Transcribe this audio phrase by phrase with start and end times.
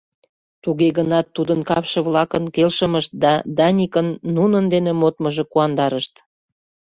[0.63, 6.13] Туге-гынат тудын капше-влакын келшымышт да Даникын нунын дене модмыжо куандарышт.